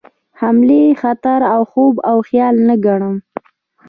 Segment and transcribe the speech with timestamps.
[0.39, 1.39] حملې خطر
[1.69, 3.15] خوب او خیال نه ګڼم.